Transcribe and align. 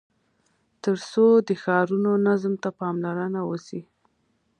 تر 0.83 0.95
څو 1.09 1.25
د 1.47 1.49
ښارونو 1.61 2.11
نظم 2.27 2.53
ته 2.63 2.69
پاملرنه 2.79 3.41
وسي. 3.49 3.81